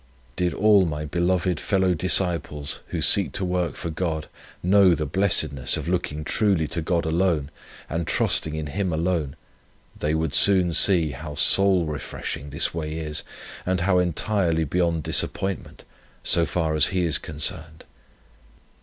Did 0.35 0.55
all 0.55 0.87
my 0.87 1.05
beloved 1.05 1.59
fellow 1.59 1.93
disciples, 1.93 2.79
who 2.87 3.03
seek 3.03 3.33
to 3.33 3.45
work 3.45 3.75
for 3.75 3.91
God 3.91 4.27
know 4.63 4.95
the 4.95 5.05
blessedness 5.05 5.77
of 5.77 5.87
looking 5.87 6.23
truly 6.23 6.67
to 6.69 6.81
God 6.81 7.05
alone, 7.05 7.51
and 7.87 8.07
trusting 8.07 8.55
in 8.55 8.65
Him 8.65 8.91
alone, 8.91 9.35
they 9.95 10.15
would 10.15 10.33
soon 10.33 10.73
see 10.73 11.11
how 11.11 11.35
soul 11.35 11.85
refreshing 11.85 12.49
this 12.49 12.73
way 12.73 12.93
is, 12.93 13.21
and 13.63 13.81
how 13.81 13.99
entirely 13.99 14.63
beyond 14.63 15.03
disappointment, 15.03 15.83
so 16.23 16.47
far 16.47 16.73
as 16.73 16.87
He 16.87 17.03
is 17.05 17.19
concerned. 17.19 17.83